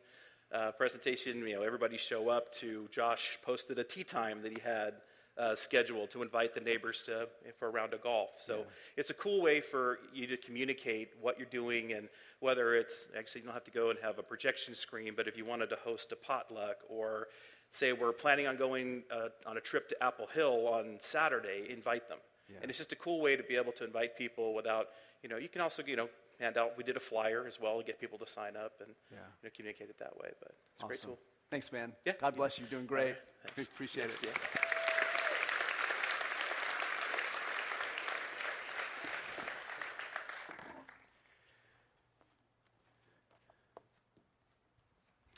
[0.51, 1.45] uh, presentation.
[1.45, 2.53] You know, everybody show up.
[2.55, 4.93] To Josh posted a tea time that he had
[5.37, 7.27] uh, schedule to invite the neighbors to
[7.59, 8.29] for a round of golf.
[8.45, 8.63] So yeah.
[8.97, 12.07] it's a cool way for you to communicate what you're doing and
[12.39, 15.37] whether it's actually you don't have to go and have a projection screen, but if
[15.37, 17.27] you wanted to host a potluck or
[17.71, 22.09] say we're planning on going uh, on a trip to Apple Hill on Saturday, invite
[22.09, 22.17] them.
[22.49, 22.57] Yeah.
[22.61, 24.87] And it's just a cool way to be able to invite people without,
[25.23, 26.09] you know, you can also, you know,
[26.41, 26.77] hand out.
[26.77, 29.17] We did a flyer as well to get people to sign up and yeah.
[29.41, 30.29] you know, communicate it that way.
[30.39, 30.85] But it's awesome.
[30.85, 31.19] a great tool.
[31.49, 31.93] Thanks, man.
[32.05, 32.13] Yeah.
[32.19, 32.65] God bless you.
[32.69, 33.15] You're Doing great.
[33.57, 33.67] Right.
[33.67, 34.17] Appreciate it.
[34.23, 34.29] Yeah.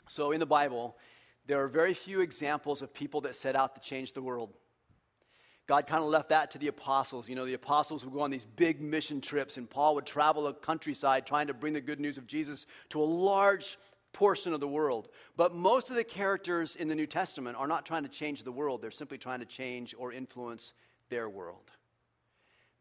[0.08, 0.96] So, in the Bible,
[1.44, 4.52] there are very few examples of people that set out to change the world.
[5.66, 7.28] God kind of left that to the apostles.
[7.28, 10.44] You know, the apostles would go on these big mission trips, and Paul would travel
[10.44, 13.78] the countryside trying to bring the good news of Jesus to a large
[14.12, 15.08] portion of the world.
[15.36, 18.52] But most of the characters in the New Testament are not trying to change the
[18.52, 20.74] world, they're simply trying to change or influence
[21.08, 21.70] their world,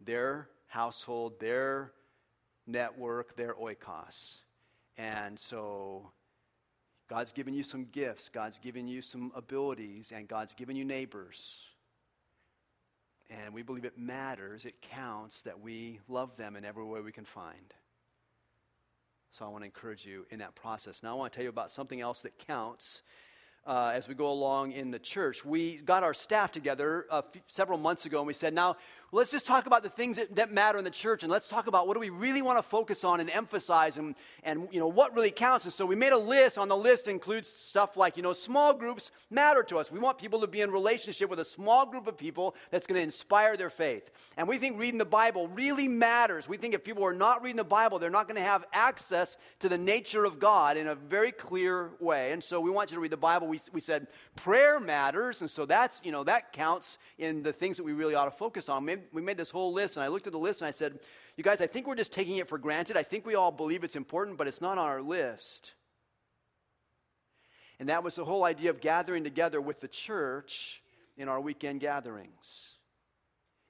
[0.02, 1.94] their household, their
[2.68, 4.38] network, their oikos.
[4.98, 6.12] And so
[7.10, 11.62] God's given you some gifts, God's given you some abilities, and God's given you neighbors
[13.42, 17.12] and we believe it matters, it counts that we love them in every way we
[17.12, 17.74] can find.
[19.32, 21.02] So I want to encourage you in that process.
[21.02, 23.02] Now I want to tell you about something else that counts
[23.66, 25.46] uh, as we go along in the church.
[25.46, 27.06] We got our staff together
[27.48, 28.76] several months ago and we said, now
[29.14, 31.68] let's just talk about the things that, that, matter in the church and let's talk
[31.68, 34.88] about what do we really want to focus on and emphasize and, and you know
[34.88, 35.66] what really counts.
[35.66, 36.58] And so we made a list.
[36.58, 39.92] On the list includes stuff like, you know, small groups matter to us.
[39.92, 42.98] We want people to be in relationship with a small group of people that's going
[42.98, 44.10] to inspire their faith.
[44.36, 46.48] And we think reading the Bible really matters.
[46.50, 49.38] We think if people are not reading the Bible, they're not going to have access
[49.60, 52.32] to the nature of God in a very clear way.
[52.32, 53.53] And so we want you to read the Bible.
[53.54, 55.42] We, we said prayer matters.
[55.42, 58.32] And so that's, you know, that counts in the things that we really ought to
[58.32, 58.90] focus on.
[59.12, 60.98] We made this whole list, and I looked at the list and I said,
[61.38, 62.98] You guys, I think we're just taking it for granted.
[62.98, 65.74] I think we all believe it's important, but it's not on our list.
[67.80, 70.82] And that was the whole idea of gathering together with the church
[71.16, 72.72] in our weekend gatherings.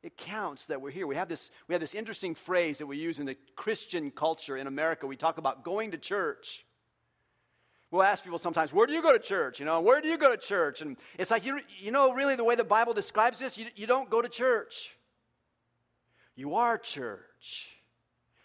[0.01, 1.07] It counts that we're here.
[1.07, 4.55] We have this, we have this interesting phrase that we use in the Christian culture
[4.55, 5.07] in America.
[5.07, 6.65] We talk about going to church.
[7.93, 9.59] We'll ask people sometimes, where do you go to church?
[9.59, 10.81] You know, where do you go to church?
[10.81, 13.85] And it's like, you, you know, really the way the Bible describes this, you, you
[13.85, 14.97] don't go to church.
[16.35, 17.67] You are church.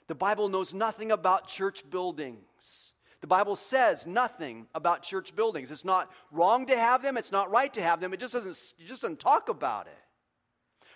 [0.06, 2.92] The Bible knows nothing about church buildings.
[3.22, 5.70] The Bible says nothing about church buildings.
[5.70, 8.12] It's not wrong to have them, it's not right to have them.
[8.12, 10.07] It just doesn't, it just doesn't talk about it.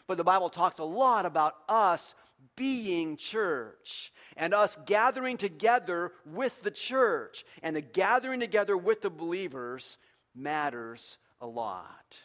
[0.07, 2.15] But the Bible talks a lot about us
[2.57, 7.45] being church and us gathering together with the church.
[7.63, 9.99] And the gathering together with the believers
[10.35, 12.19] matters a lot.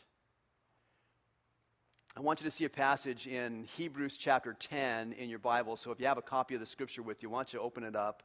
[2.15, 5.77] I want you to see a passage in Hebrews chapter 10 in your Bible.
[5.77, 7.63] So if you have a copy of the scripture with you, I want you to
[7.63, 8.23] open it up.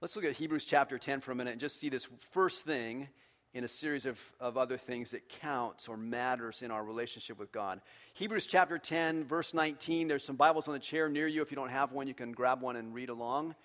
[0.00, 3.08] Let's look at Hebrews chapter 10 for a minute and just see this first thing
[3.52, 7.50] in a series of, of other things that counts or matters in our relationship with
[7.50, 7.80] God.
[8.14, 10.06] Hebrews chapter 10, verse 19.
[10.06, 11.42] There's some Bibles on the chair near you.
[11.42, 13.56] If you don't have one, you can grab one and read along.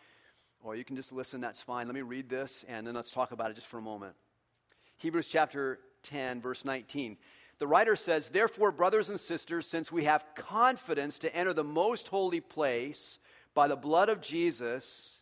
[0.63, 1.85] Or you can just listen, that's fine.
[1.85, 4.15] Let me read this and then let's talk about it just for a moment.
[4.97, 7.17] Hebrews chapter 10, verse 19.
[7.59, 12.07] The writer says, Therefore, brothers and sisters, since we have confidence to enter the most
[12.07, 13.19] holy place
[13.53, 15.21] by the blood of Jesus,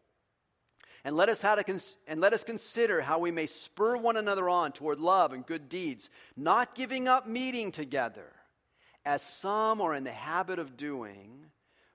[1.03, 4.17] And let, us how to cons- and let us consider how we may spur one
[4.17, 8.31] another on toward love and good deeds, not giving up meeting together,
[9.03, 11.45] as some are in the habit of doing,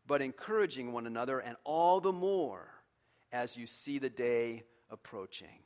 [0.06, 2.68] but encouraging one another, and all the more
[3.32, 5.58] as you see the day approaching.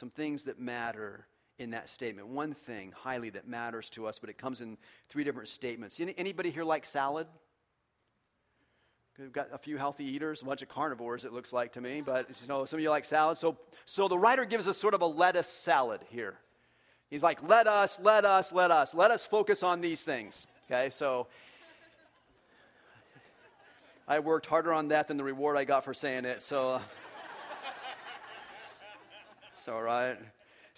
[0.00, 1.26] some things that matter
[1.60, 2.28] in that statement.
[2.28, 4.78] One thing highly that matters to us, but it comes in
[5.10, 6.00] three different statements.
[6.16, 7.26] Anybody here like salad?
[9.18, 12.00] We've got a few healthy eaters, a bunch of carnivores, it looks like to me,
[12.00, 13.36] but you know, some of you like salad.
[13.36, 16.38] So, so the writer gives us sort of a lettuce salad here.
[17.10, 20.46] He's like, let us, let us, let us, let us focus on these things.
[20.70, 21.26] Okay, so
[24.08, 26.42] I worked harder on that than the reward I got for saying it.
[26.42, 26.80] So.
[29.62, 30.16] Uh, So, right?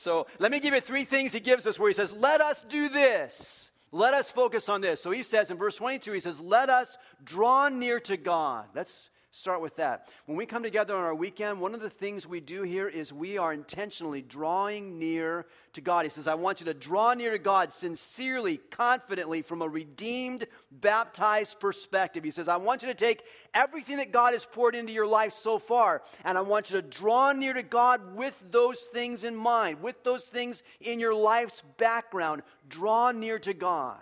[0.02, 2.64] So, let me give you three things he gives us where he says, Let us
[2.68, 3.70] do this.
[3.90, 5.02] Let us focus on this.
[5.02, 8.66] So, he says in verse 22, he says, Let us draw near to God.
[8.74, 10.08] Let's start with that.
[10.26, 13.14] When we come together on our weekend, one of the things we do here is
[13.14, 16.04] we are intentionally drawing near to God.
[16.04, 20.46] He says, I want you to draw near to God sincerely, confidently, from a redeemed,
[20.70, 22.22] baptized perspective.
[22.22, 25.32] He says, I want you to take everything that God has poured into your life
[25.32, 29.34] so far, and I want you to draw near to God with those things in
[29.34, 32.42] mind, with those things in your life's background.
[32.68, 33.98] Draw near to God.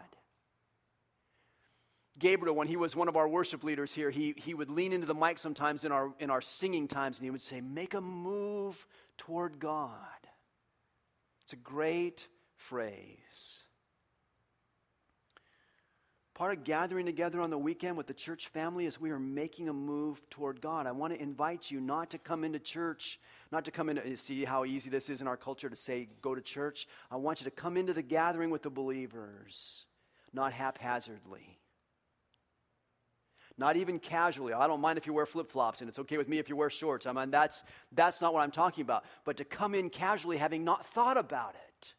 [2.21, 5.07] Gabriel, when he was one of our worship leaders here, he, he would lean into
[5.07, 8.01] the mic sometimes in our, in our singing times and he would say, Make a
[8.01, 9.91] move toward God.
[11.43, 13.65] It's a great phrase.
[16.35, 19.69] Part of gathering together on the weekend with the church family is we are making
[19.69, 20.87] a move toward God.
[20.87, 23.21] I want to invite you not to come into church,
[23.53, 26.35] not to come into, see how easy this is in our culture to say, go
[26.35, 26.87] to church.
[27.11, 29.85] I want you to come into the gathering with the believers,
[30.33, 31.60] not haphazardly.
[33.61, 34.55] Not even casually.
[34.55, 36.57] I don't mind if you wear flip flops, and it's okay with me if you
[36.57, 37.05] wear shorts.
[37.05, 39.05] I mean, that's, that's not what I'm talking about.
[39.27, 41.95] But to come in casually having not thought about it.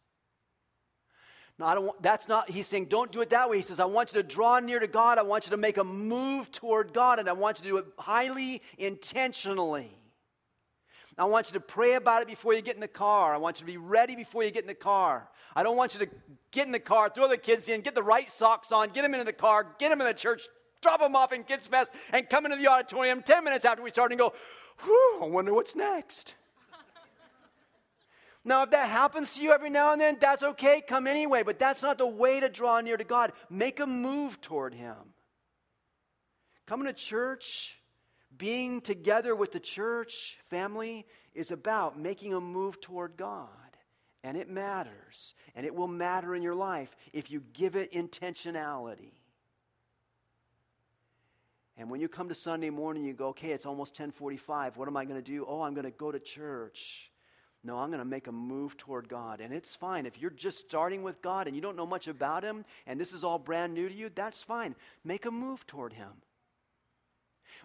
[1.60, 3.58] No, I don't want, that's not, he's saying, don't do it that way.
[3.58, 5.20] He says, I want you to draw near to God.
[5.20, 7.78] I want you to make a move toward God, and I want you to do
[7.78, 9.92] it highly intentionally.
[11.16, 13.36] I want you to pray about it before you get in the car.
[13.36, 15.30] I want you to be ready before you get in the car.
[15.56, 16.12] I don't want you to
[16.50, 19.14] get in the car, throw the kids in, get the right socks on, get them
[19.14, 20.42] into the car, get them in the church
[20.82, 23.90] drop them off in Kids Fest, and come into the auditorium 10 minutes after we
[23.90, 24.34] start and go,
[24.84, 26.34] whew, I wonder what's next.
[28.44, 30.82] now, if that happens to you every now and then, that's okay.
[30.86, 33.32] Come anyway, but that's not the way to draw near to God.
[33.50, 34.96] Make a move toward Him.
[36.66, 37.78] Coming to church,
[38.38, 43.48] being together with the church family is about making a move toward God.
[44.24, 45.36] And it matters.
[45.56, 49.14] And it will matter in your life if you give it intentionality.
[51.82, 54.78] And when you come to Sunday morning, you go, okay, it's almost 1045.
[54.78, 55.48] What am I going to do?
[55.50, 57.10] Oh, I'm going to go to church.
[57.64, 59.42] No, I'm going to make a move toward God.
[59.42, 60.06] And it's fine.
[60.06, 63.14] If you're just starting with God and you don't know much about Him and this
[63.14, 64.76] is all brand new to you, that's fine.
[65.04, 66.12] Make a move toward Him.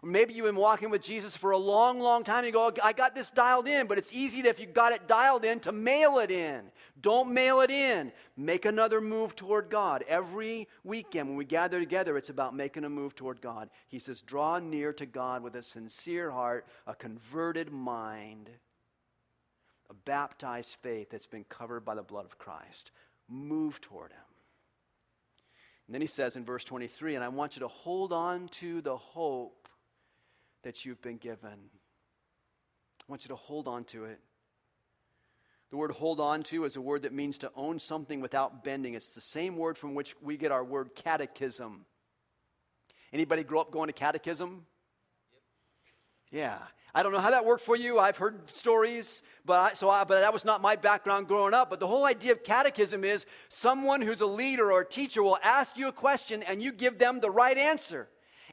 [0.02, 2.44] Maybe you've been walking with Jesus for a long, long time.
[2.44, 5.06] You go, oh, I got this dialed in, but it's easy if you got it
[5.06, 6.62] dialed in to mail it in.
[7.00, 8.12] Don't mail it in.
[8.36, 10.04] Make another move toward God.
[10.08, 13.70] Every weekend when we gather together, it's about making a move toward God.
[13.88, 18.50] He says, draw near to God with a sincere heart, a converted mind,
[19.90, 22.90] a baptized faith that's been covered by the blood of Christ.
[23.28, 24.18] Move toward Him.
[25.86, 28.80] And then he says in verse 23, and I want you to hold on to
[28.80, 29.68] the hope
[30.66, 31.48] that you've been given.
[31.48, 34.18] I want you to hold on to it.
[35.70, 38.94] The word hold on to is a word that means to own something without bending.
[38.94, 41.86] It's the same word from which we get our word catechism.
[43.12, 44.66] Anybody grow up going to catechism?
[46.32, 46.58] Yeah.
[46.92, 48.00] I don't know how that worked for you.
[48.00, 51.70] I've heard stories, but I, so I, but that was not my background growing up.
[51.70, 55.38] But the whole idea of catechism is someone who's a leader or a teacher will
[55.44, 58.08] ask you a question and you give them the right answer.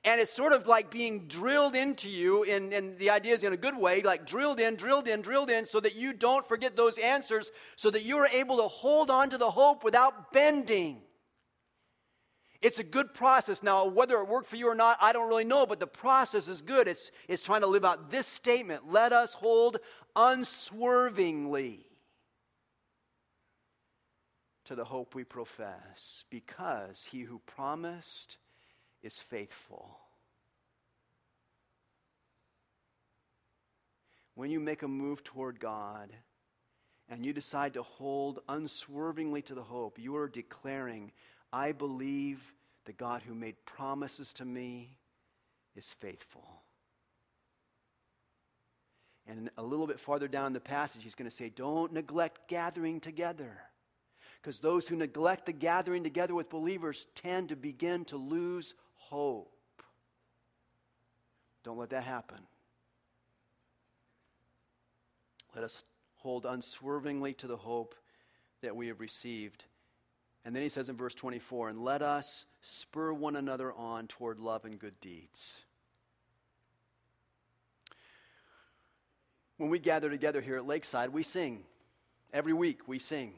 [0.05, 3.53] And it's sort of like being drilled into you, and, and the idea is in
[3.53, 6.75] a good way, like drilled in, drilled in, drilled in, so that you don't forget
[6.75, 11.01] those answers, so that you are able to hold on to the hope without bending.
[12.61, 13.63] It's a good process.
[13.63, 16.47] Now, whether it worked for you or not, I don't really know, but the process
[16.47, 16.87] is good.
[16.87, 19.77] It's, it's trying to live out this statement let us hold
[20.15, 21.85] unswervingly
[24.65, 28.37] to the hope we profess, because he who promised
[29.03, 29.99] is faithful.
[34.35, 36.09] When you make a move toward God
[37.09, 41.11] and you decide to hold unswervingly to the hope, you are declaring,
[41.51, 42.41] I believe
[42.85, 44.97] the God who made promises to me
[45.75, 46.63] is faithful.
[49.27, 52.99] And a little bit farther down the passage, he's going to say, Don't neglect gathering
[52.99, 53.57] together.
[54.41, 58.73] Because those who neglect the gathering together with believers tend to begin to lose
[59.13, 59.83] hope.
[61.63, 62.39] Don't let that happen.
[65.53, 65.83] Let us
[66.15, 67.93] hold unswervingly to the hope
[68.63, 69.65] that we have received.
[70.43, 74.39] And then he says in verse 24, and let us spur one another on toward
[74.39, 75.57] love and good deeds.
[79.57, 81.65] When we gather together here at Lakeside, we sing.
[82.33, 83.33] Every week we sing.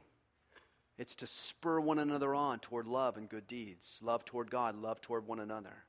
[0.97, 5.01] It's to spur one another on toward love and good deeds, love toward God, love
[5.01, 5.84] toward one another.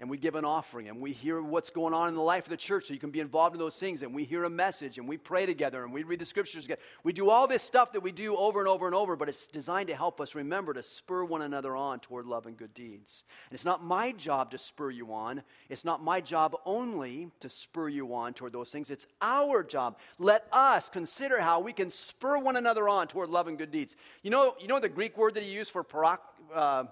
[0.00, 2.50] And we give an offering and we hear what's going on in the life of
[2.50, 4.98] the church so you can be involved in those things and we hear a message
[4.98, 6.80] and we pray together and we read the scriptures together.
[7.04, 9.46] We do all this stuff that we do over and over and over, but it's
[9.46, 13.24] designed to help us remember to spur one another on toward love and good deeds.
[13.48, 15.42] And it's not my job to spur you on.
[15.68, 18.90] It's not my job only to spur you on toward those things.
[18.90, 19.98] It's our job.
[20.18, 23.96] Let us consider how we can spur one another on toward love and good deeds.
[24.22, 26.18] You know, you know the Greek word that he used for parak,
[26.54, 26.84] uh,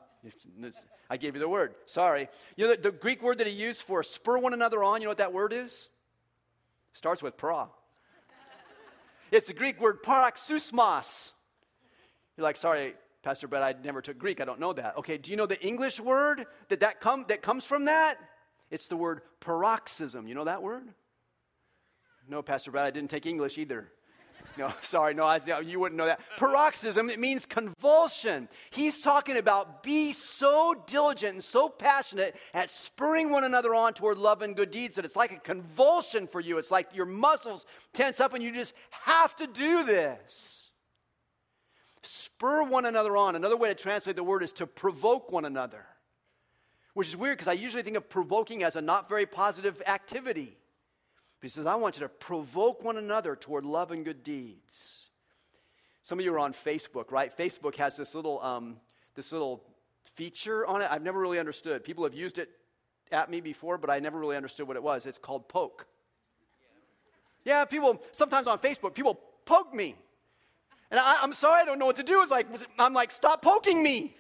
[1.09, 1.75] I gave you the word.
[1.87, 2.29] Sorry.
[2.57, 5.07] You know the, the, Greek word that he used for spur one another on, you
[5.07, 5.89] know what that word is?
[6.93, 7.69] Starts with para.
[9.31, 11.33] it's the Greek word paroxysmos.
[12.37, 14.41] You're like, sorry, Pastor Brett, I never took Greek.
[14.41, 14.97] I don't know that.
[14.99, 18.19] Okay, do you know the English word that, that, come, that comes from that?
[18.71, 20.27] It's the word paroxysm.
[20.27, 20.85] You know that word?
[22.29, 23.91] No, Pastor Brett, I didn't take English either.
[24.57, 26.21] No, sorry, no, you wouldn't know that.
[26.37, 28.49] Paroxysm, it means convulsion.
[28.71, 34.19] He's talking about be so diligent and so passionate at spurring one another on toward
[34.19, 36.59] love and good deeds that it's like a convulsion for you.
[36.59, 40.71] It's like your muscles tense up and you just have to do this.
[42.03, 43.37] Spur one another on.
[43.37, 45.85] Another way to translate the word is to provoke one another,
[46.95, 50.57] which is weird because I usually think of provoking as a not very positive activity.
[51.43, 55.07] He says, I want you to provoke one another toward love and good deeds.
[56.03, 57.37] Some of you are on Facebook, right?
[57.37, 58.77] Facebook has this little, um,
[59.15, 59.63] this little
[60.15, 60.89] feature on it.
[60.91, 61.83] I've never really understood.
[61.85, 62.51] People have used it
[63.11, 65.07] at me before, but I never really understood what it was.
[65.07, 65.87] It's called poke.
[67.45, 69.95] Yeah, people, sometimes on Facebook, people poke me.
[70.91, 72.21] And I, am sorry, I don't know what to do.
[72.23, 72.47] It's like,
[72.79, 74.15] I'm like, stop poking me.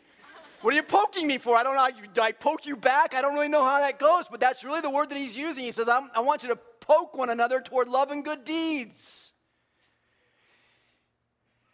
[0.62, 1.56] What are you poking me for?
[1.56, 1.88] I don't know.
[2.14, 3.14] Do I poke you back?
[3.14, 5.64] I don't really know how that goes, but that's really the word that he's using.
[5.64, 9.32] He says, I want you to poke one another toward love and good deeds.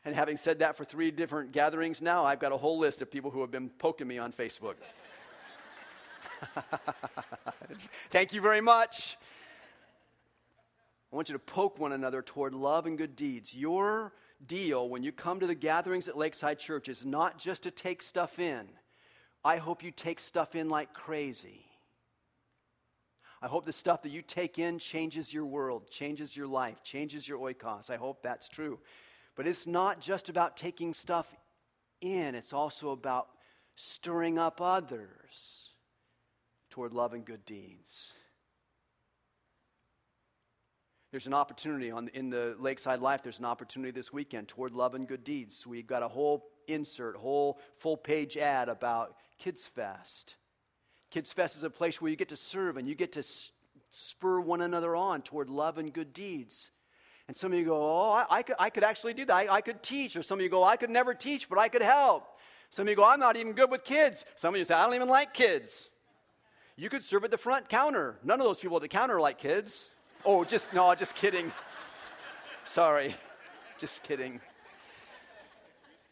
[0.04, 3.10] And having said that for three different gatherings now, I've got a whole list of
[3.10, 4.74] people who have been poking me on Facebook.
[8.10, 9.18] Thank you very much.
[11.12, 13.54] I want you to poke one another toward love and good deeds.
[13.54, 14.12] Your
[14.46, 18.02] deal when you come to the gatherings at Lakeside Church is not just to take
[18.02, 18.68] stuff in.
[19.44, 21.65] I hope you take stuff in like crazy.
[23.42, 27.28] I hope the stuff that you take in changes your world, changes your life, changes
[27.28, 27.90] your oikos.
[27.90, 28.78] I hope that's true.
[29.34, 31.26] But it's not just about taking stuff
[32.00, 33.28] in, it's also about
[33.74, 35.70] stirring up others
[36.70, 38.14] toward love and good deeds.
[41.10, 44.94] There's an opportunity on, in the Lakeside Life, there's an opportunity this weekend toward love
[44.94, 45.66] and good deeds.
[45.66, 50.34] We've got a whole insert, whole full page ad about Kids Fest.
[51.10, 53.22] Kids Fest is a place where you get to serve and you get to
[53.92, 56.70] spur one another on toward love and good deeds.
[57.28, 59.34] And some of you go, Oh, I, I could, I could actually do that.
[59.34, 60.16] I, I could teach.
[60.16, 62.26] Or some of you go, I could never teach, but I could help.
[62.70, 64.24] Some of you go, I'm not even good with kids.
[64.36, 65.88] Some of you say, I don't even like kids.
[66.76, 68.18] You could serve at the front counter.
[68.22, 69.88] None of those people at the counter like kids.
[70.24, 71.52] Oh, just, no, just kidding.
[72.64, 73.14] Sorry.
[73.78, 74.40] Just kidding.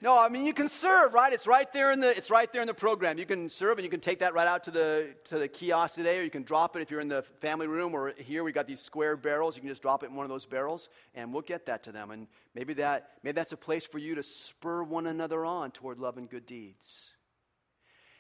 [0.05, 1.33] No, I mean you can serve, right?
[1.33, 3.17] It's right there in the it's right there in the program.
[3.17, 5.95] You can serve and you can take that right out to the to the kiosk
[5.95, 8.53] today, or you can drop it if you're in the family room or here we
[8.53, 9.57] got these square barrels.
[9.57, 11.93] You can just drop it in one of those barrels and we'll get that to
[11.93, 12.11] them.
[12.11, 15.99] And maybe that maybe that's a place for you to spur one another on toward
[15.99, 17.09] love and good deeds.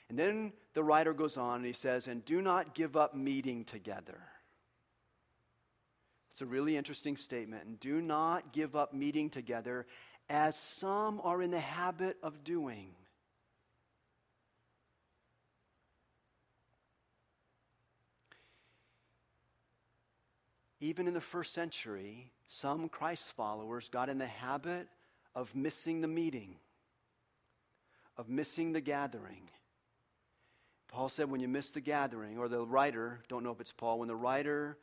[0.08, 3.62] And then the writer goes on and he says, and do not give up meeting
[3.62, 4.20] together.
[6.34, 7.64] It's a really interesting statement.
[7.64, 9.86] And do not give up meeting together
[10.28, 12.90] as some are in the habit of doing.
[20.80, 24.88] Even in the first century, some Christ followers got in the habit
[25.34, 26.56] of missing the meeting,
[28.18, 29.48] of missing the gathering.
[30.88, 33.98] Paul said, when you miss the gathering, or the writer, don't know if it's Paul,
[34.00, 34.76] when the writer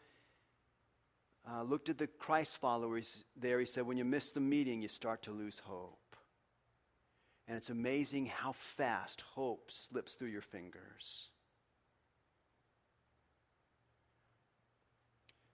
[1.49, 4.87] uh, looked at the Christ followers there, he said, when you miss the meeting, you
[4.87, 5.97] start to lose hope.
[7.47, 11.29] And it's amazing how fast hope slips through your fingers.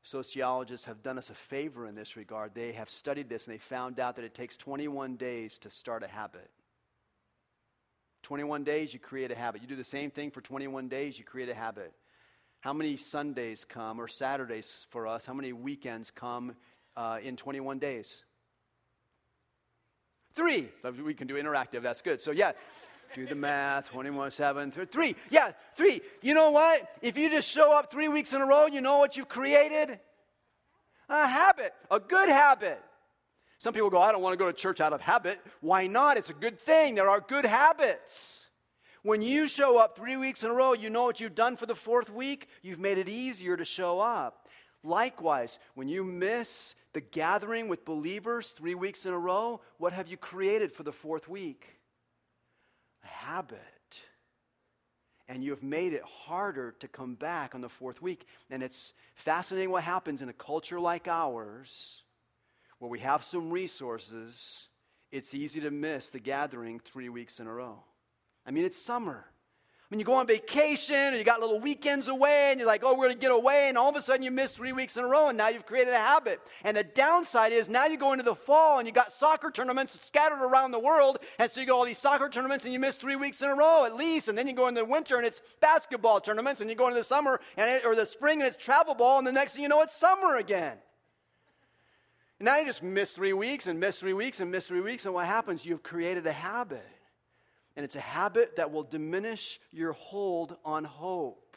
[0.04, 2.52] Sociologists have done us a favor in this regard.
[2.54, 6.04] They have studied this and they found out that it takes 21 days to start
[6.04, 6.50] a habit.
[8.24, 9.62] 21 days, you create a habit.
[9.62, 11.94] You do the same thing for 21 days, you create a habit.
[12.68, 15.26] How many Sundays come, or Saturdays for us?
[15.26, 16.54] How many weekends come
[16.98, 18.26] uh, in 21 days?
[20.36, 20.68] Three.
[21.02, 21.82] We can do interactive.
[21.82, 22.20] That's good.
[22.20, 22.52] So, yeah,
[23.16, 25.16] do the math 21, 7, 3.
[25.30, 26.02] Yeah, three.
[26.22, 26.86] You know what?
[27.02, 29.98] If you just show up three weeks in a row, you know what you've created?
[31.08, 32.82] A habit, a good habit.
[33.60, 35.40] Some people go, I don't want to go to church out of habit.
[35.62, 36.18] Why not?
[36.18, 36.96] It's a good thing.
[36.96, 38.46] There are good habits.
[39.08, 41.66] When you show up three weeks in a row, you know what you've done for
[41.66, 42.50] the fourth week?
[42.62, 44.50] You've made it easier to show up.
[44.84, 50.10] Likewise, when you miss the gathering with believers three weeks in a row, what have
[50.10, 51.80] you created for the fourth week?
[53.06, 53.62] A habit.
[55.30, 58.28] And you have made it harder to come back on the fourth week.
[58.50, 62.04] And it's fascinating what happens in a culture like ours,
[62.80, 64.68] where we have some resources,
[65.14, 67.86] it's easy to miss the gathering three weeks in a row.
[68.48, 69.26] I mean, it's summer.
[69.90, 72.92] When you go on vacation or you got little weekends away and you're like, oh,
[72.92, 75.06] we're going to get away, and all of a sudden you miss three weeks in
[75.06, 76.42] a row and now you've created a habit.
[76.66, 79.98] And the downside is now you go into the fall and you got soccer tournaments
[80.02, 82.98] scattered around the world, and so you go all these soccer tournaments and you miss
[82.98, 85.26] three weeks in a row at least, and then you go into the winter and
[85.26, 88.48] it's basketball tournaments, and you go into the summer and it, or the spring and
[88.48, 90.78] it's travel ball, and the next thing you know, it's summer again.
[92.40, 95.06] And now you just miss three weeks and miss three weeks and miss three weeks,
[95.06, 95.66] and what happens?
[95.66, 96.86] You've created a habit
[97.78, 101.56] and it's a habit that will diminish your hold on hope.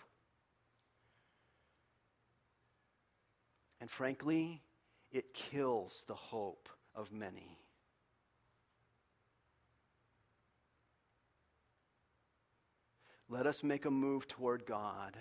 [3.80, 4.60] And frankly,
[5.10, 7.56] it kills the hope of many.
[13.30, 15.16] Let us make a move toward God.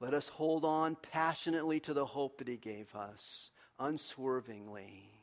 [0.00, 5.17] Let us hold on passionately to the hope that He gave us, unswervingly.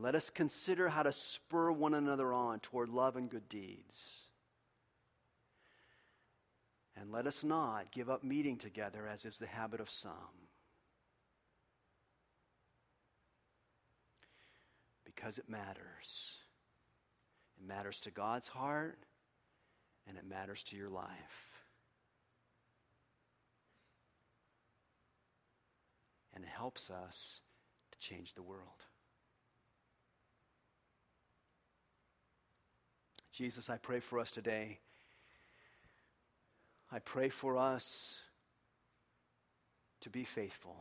[0.00, 4.28] Let us consider how to spur one another on toward love and good deeds.
[6.96, 10.12] And let us not give up meeting together, as is the habit of some.
[15.04, 16.36] Because it matters.
[17.58, 18.98] It matters to God's heart,
[20.06, 21.08] and it matters to your life.
[26.32, 27.40] And it helps us
[27.92, 28.86] to change the world.
[33.40, 34.80] Jesus, I pray for us today.
[36.92, 38.18] I pray for us
[40.02, 40.76] to be faithful.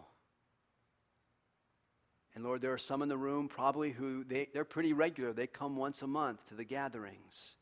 [2.36, 5.32] And Lord, there are some in the room probably who they, they're pretty regular.
[5.32, 7.56] They come once a month to the gatherings.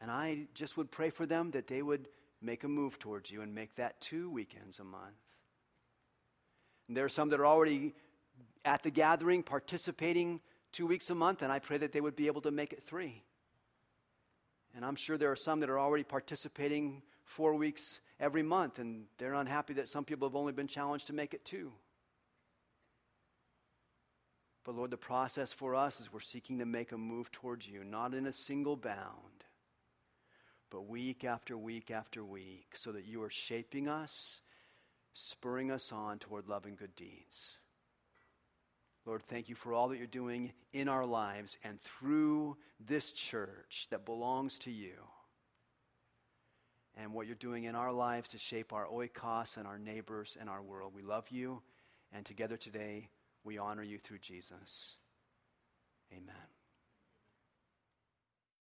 [0.00, 2.08] And I just would pray for them that they would
[2.42, 5.14] make a move towards you and make that two weekends a month.
[6.88, 7.94] And there are some that are already
[8.64, 10.40] at the gathering, participating
[10.72, 12.82] two weeks a month, and I pray that they would be able to make it
[12.82, 13.22] three.
[14.78, 19.06] And I'm sure there are some that are already participating four weeks every month, and
[19.18, 21.72] they're unhappy that some people have only been challenged to make it two.
[24.62, 27.82] But Lord, the process for us is we're seeking to make a move towards you,
[27.82, 29.42] not in a single bound,
[30.70, 34.42] but week after week after week, so that you are shaping us,
[35.12, 37.58] spurring us on toward love and good deeds.
[39.06, 43.86] Lord, thank you for all that you're doing in our lives and through this church
[43.90, 44.94] that belongs to you.
[46.96, 50.48] And what you're doing in our lives to shape our oikos and our neighbors and
[50.50, 50.92] our world.
[50.94, 51.62] We love you,
[52.12, 53.08] and together today
[53.44, 54.96] we honor you through Jesus.
[56.12, 56.57] Amen.